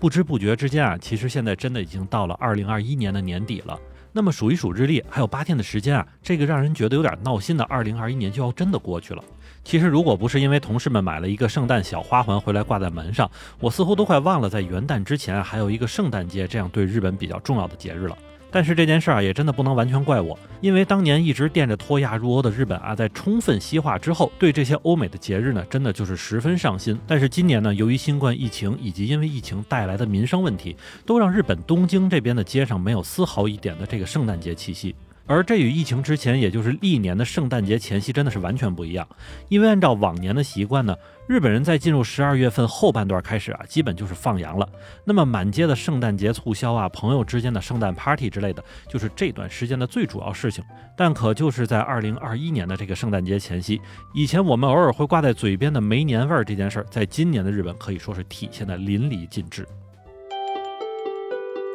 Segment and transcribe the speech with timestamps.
[0.00, 3.78] 不知不觉之间啊，其实现在真的已经到了二零二一年的年底了。
[4.12, 9.22] 那么数一数日历，还有八天的时间啊，这个让人觉得有点闹心的二零二一年就要真的过去了。
[9.62, 13.30] 其实如果不是因为同事们买了一个圣诞小花环回来挂在门上，
[13.60, 18.16] 我似乎都快忘了在元旦之前还有一个圣诞节这样对日本比较重要的节日了。
[18.50, 26.98] 但是这件事儿啊，也真的不能完全怪我，因为当年一直惦着脱亚入欧的日本啊，在充分西化之后，对这些欧美的节日呢，真的就是十分上心。
[27.06, 30.76] 但是今年呢，由于新冠疫情以及因为疫情带来的民生问题，
[31.06, 34.94] 都让日本东京这边的街上没有丝毫一点的这个圣诞节气息。
[35.30, 39.06] 而这与疫情之前，也就是历年的圣诞节前夕，真的是完全不一样。
[39.48, 40.92] 因为按照往年的习惯呢，
[41.28, 44.68] 日本人在进入十二月份后半段开始啊，基本就是放羊了。
[45.04, 50.64] 那么满街的圣诞节促销啊，朋友之间的圣诞 party 之类的，就是这段时间的最主要事情。
[50.96, 53.80] 但可就是在二零二一年的这个圣诞节前夕，
[54.12, 59.64] 以前我们偶尔会挂在嘴边的没年味儿这件事儿，在今年的日本可以说是体现的淋漓尽致。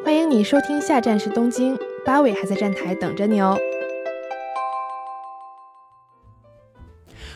[0.03, 1.77] 欢迎你收听，下站是东京。
[2.05, 3.57] 八尾还在站台等着你哦。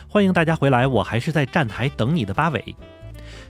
[0.08, 2.76] 欢迎大家回来，我还是在站台等你的八尾。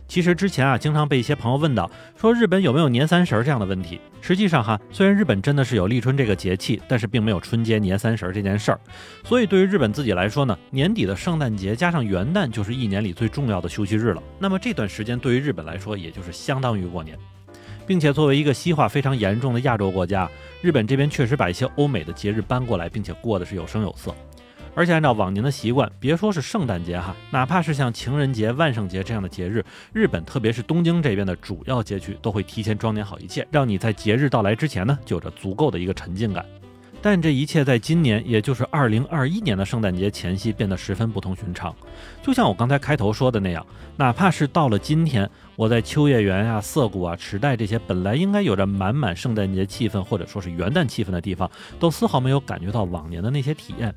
[0.08, 4.00] 其实之前啊，经常被一些朋友问到，说日本有没有年三十这样的问题。
[4.22, 8.80] 实际上哈，虽然日本真的是有立春这个节气，但是并没有春节年三十这件事儿。
[9.22, 14.22] 所以对于日本自己来说呢，年底的圣诞节加上元旦就是一年里最重要的休息日了。
[14.38, 17.16] 那么这段时间对于日本来说，也就是相当于过年。
[17.90, 20.30] 并且作为一个西化非常严重的亚洲国家，
[20.62, 24.14] 日本这边确实把一些欧美的节日搬过来，并且过得是有声有色。
[24.76, 36.46] 而且按照往年的习惯，别说是圣诞节哈，哪怕是像情人节、万圣节这样的节日，日本特别是东京这边的主要街区都会提前装点好一切，让你在节日到来之前呢，就有着足够的一个沉浸感。
[37.02, 41.74] 但这一切在今年，也就是二零二一年的圣诞节前夕，变得十分不同寻常。
[42.22, 43.64] 就像我刚才开头说的那样，
[43.96, 53.94] 哪怕是到了今天，我在秋叶原啊、涩谷啊、池袋这些本来应该有着满满圣诞节气氛或者说是元旦气氛的地方，都丝毫没有感觉到往年的那些体验。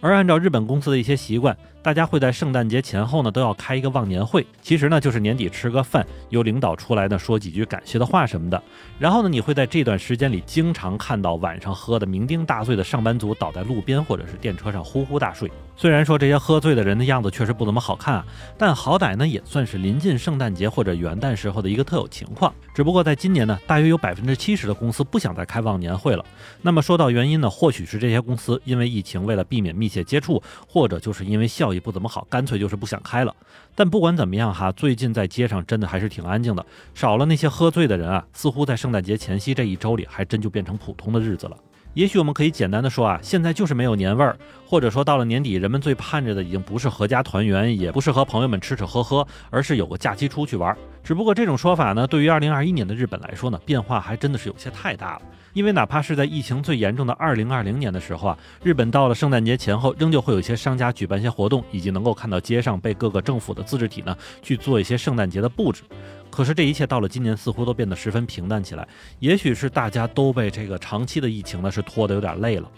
[0.00, 8.62] 而按照日本公司的一些习惯，大家会在圣诞节前后呢都要开一个忘年会，其实呢就是年底吃个饭，由领导出来呢说几句感谢的话什么的。
[8.98, 15.50] 然后呢，你会在这段时间里经常看到晚上喝的酩酊大醉的上班族倒在路边或者是电车上呼呼大睡。
[15.78, 18.26] 虽然说这些喝醉的人的样子确实不怎么好看啊，
[18.56, 22.50] 但好歹呢也算是临近圣诞节或者元旦时候的一个特有情况。
[22.74, 26.24] 只不过在今年呢，大约有百分之七十的公司不想再开忘年会了。
[26.62, 33.36] 那么说到原因呢，或许是这些公司因为疫情，为了避免密切接触，或者就是因为效益不怎么好，干脆就是不想开了。
[33.74, 36.64] 但不管怎么样哈，最近在街上真的还是挺安静的，
[36.94, 41.56] 少了那些喝醉的人啊，似乎在圣诞节前夕这一周里，还真就变成普通的日子了。
[41.96, 44.36] 也许我们可以简单的说啊，现在就是没有年味儿，
[44.66, 50.76] 或者说到了年底，人们最盼着的已经不是合家团圆，也不是和朋友们吃吃喝喝，而是有个假期出去玩。
[51.06, 55.22] 只不过这种说法呢，对于二零二一年的日本来说呢，变化还真的是有些太大了。
[55.52, 65.84] 因为哪怕是在疫情最严重的二零二零年的时候啊，日本到了圣诞节前后，仍旧会有一些商家举办一些活动，以及能够看到街上被各个政府的自治体呢去做一些圣诞节的布置。
[66.28, 68.84] 可是这一切到了今年，似乎都变得十分平淡起来。
[69.20, 72.68] 也许是大家都被这个长期的疫情呢是拖得有点累了。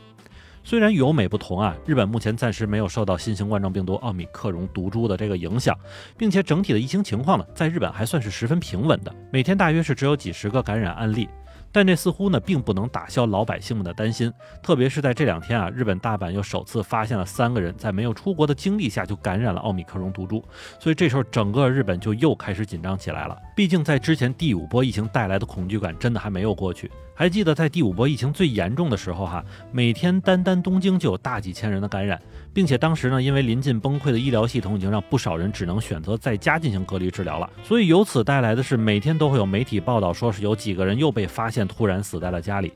[0.69, 5.75] 虽然与欧美不同啊，日本目前暂时没有受到新型冠状病毒奥密克戎毒株的这个影响，
[6.15, 11.27] 并且整体的疫情情况呢，在日本还算是十分平稳的，每天大约是只有几十个感染案例。
[11.73, 14.31] 但这似乎呢，并不能打消老百姓们的担心，
[14.63, 20.45] 特别是在这两天啊，日本大阪又首次发现了三个人在没有出国的经历下就感染了奥密克戎毒株，
[20.79, 23.35] 所以这时候整个日本就又开始紧张起来了。
[23.57, 26.91] 毕竟在之前第五波疫情带来的恐惧感真的还没有过去。
[27.19, 32.17] 还记得在第五波疫情最严重的时候哈，每天单单东京就有大几千人的感染，
[32.55, 42.73] 并且当时呢，因为临近崩溃的医疗系统已经让不少人只能选择在家进行隔离治疗了，所以由此带来的是每天都会有媒体报道说是有几个人又被发现突然死在了家里。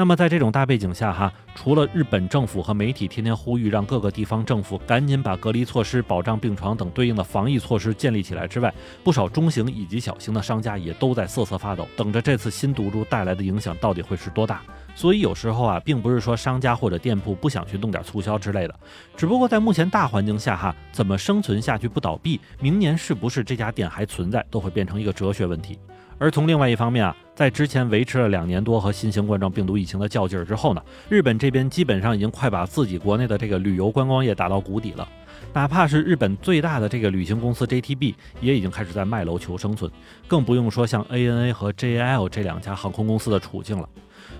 [0.00, 8.72] 那么在这种大背景下，哈，除了日本政府和媒体天天呼吁让各个地方政府赶紧把隔离措施、保障病床等对应的防疫措施建立起来之外，
[9.04, 14.62] 不少中型以及小型的商家也都在瑟瑟发抖，等着这次新毒株带来的影响到底会是多大。
[14.94, 18.74] 所以有时候啊，并不是说商家或者店铺不想去弄点促销之类的，
[19.18, 25.78] 只不过在目前大环境下，哈，怎么生存下去不倒闭，明年是不是这家店还存在，都会变成一个哲学问题。
[26.20, 35.08] 而从另外一方面啊，在之前维持了两年多和新型冠状病毒疫情的较劲儿之后呢，日本这边基本上已经快把自己国内的这个旅游观光业打到谷底了。
[35.54, 39.90] 哪怕是日本最大的这个旅行公司 JTB 也已经开始在卖楼求生存，
[40.28, 43.88] 更不用说像 ANA 和 JAL 这两家航空公司的处境了。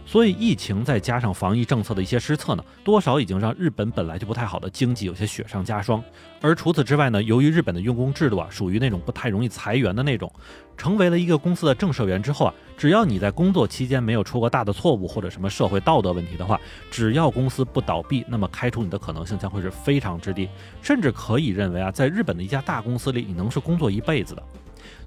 [0.07, 6.03] 所以疫情再加上防疫政策的一些失策呢，多少已经让日本本来就不太好的经济有些雪上加霜。
[6.41, 10.33] 而除此之外呢，由于日本的用工制度啊，属于那种不太容易裁员的那种，
[10.77, 16.59] 成为了一个公司的正社员之后啊，只要你在工作期间没有出过大的错误或者什么社会道德问题的话，
[16.91, 20.49] 只要公司不倒闭，那么开除你的可能性将会是非常之低，
[20.81, 24.43] 甚至可以认为啊，在日本的一家大公司里，你能是工作一辈子的。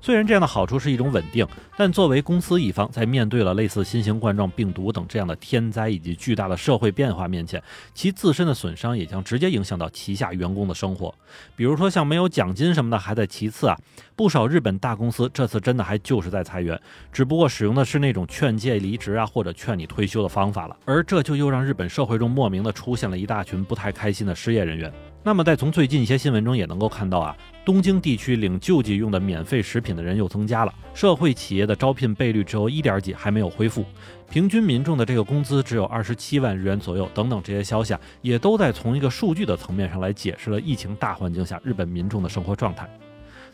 [0.02, 1.48] 虽然这样的好处是一种稳定，
[1.78, 7.62] 但作为公司一方，在面对了类似新型冠状病毒等这样的天灾以及巨大的社会变化面前，
[7.94, 11.14] 其自身的损伤也将直接影响到旗下员工的生活。
[11.56, 13.78] 比如说像没有奖金什么的还在其次啊，
[14.16, 16.80] 不少日本大公司这次真的还就是在裁员，
[17.12, 24.92] 只不过使用的是那种劝诫离职啊或者劝你退休的方法了，而这就又让日本社会中莫名的出现了一大群不太开心的失业人员。
[25.26, 27.34] 那么，在从最近一些新闻中也能够看到啊，
[27.64, 33.86] 东京地区领救济用的免费食品的人又增加了，社会企业的招聘倍率只有一点几，还没有恢复，
[34.30, 42.86] 平均民众的这个工资只有二十七万日元左右，等等这些消息啊，也都在从一个数据的层面上来解释了疫情大环境下日本民众的生活状态。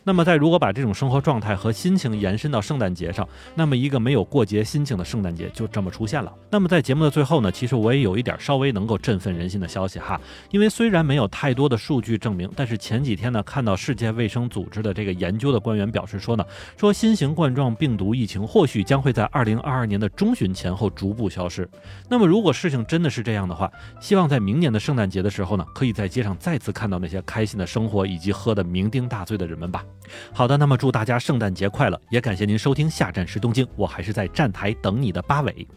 [0.04, 6.34] 那么，在如果把这种生活状态和心情延伸到圣诞节上，那么一个没有过节心情的圣诞节就这么出现了。
[6.50, 10.20] 那么在节目的最后呢，其实我也有一点稍微能够振奋人心的消息哈，
[10.52, 16.44] 因为虽然没有太多的数据证明，但是前几天呢，看到世界卫生组织的这个研究的官员表示说呢，
[16.78, 21.70] 说新型冠状病毒疫情或许将会在二零二二年的中旬前后逐步消失。
[22.08, 29.84] 那么如果事情真的是这样的话，希望在明年的圣诞节的时候呢，可以在街上再次看到那些开心的生活以及喝得酩酊大醉的人们吧。
[30.34, 35.68] 好的，那么祝大家圣诞节快乐，也感谢您收听下站时东京，我还是在站台等你的八尾。